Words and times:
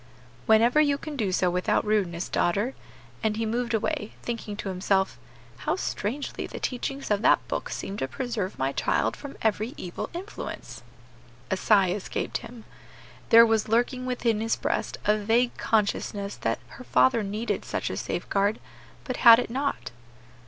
"Whenever 0.47 0.81
you 0.81 0.97
can 0.97 1.15
do 1.15 1.31
so 1.31 1.51
without 1.51 1.85
rudeness, 1.85 2.27
daughter;" 2.27 2.73
and 3.21 3.37
he 3.37 3.45
moved 3.45 3.71
away, 3.75 4.13
thinking 4.23 4.55
to 4.57 4.69
himself, 4.69 5.19
"How 5.57 5.75
strangely 5.75 6.47
the 6.47 6.59
teachings 6.59 7.11
of 7.11 7.21
that 7.21 7.47
book 7.47 7.69
seem 7.69 7.97
to 7.97 8.07
preserve 8.07 8.57
my 8.57 8.71
child 8.71 9.15
from 9.15 9.37
every 9.43 9.75
evil 9.77 10.09
influence." 10.11 10.81
A 11.51 11.55
sigh 11.57 11.91
escaped 11.91 12.37
him. 12.39 12.63
There 13.29 13.45
was 13.45 13.69
lurking 13.69 14.07
within 14.07 14.41
his 14.41 14.55
breast 14.55 14.97
a 15.05 15.15
vague 15.19 15.55
consciousness 15.57 16.35
that 16.37 16.57
her 16.69 16.83
father 16.83 17.21
needed 17.21 17.63
such 17.63 17.91
a 17.91 17.95
safeguard, 17.95 18.59
but 19.03 19.17
had 19.17 19.37
it 19.37 19.51
not. 19.51 19.91